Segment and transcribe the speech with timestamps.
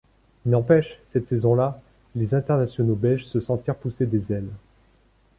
[0.47, 1.79] Il n'empêche, cette saison-là,
[2.15, 4.49] les internationaux belges se sentirent pousser des ailes.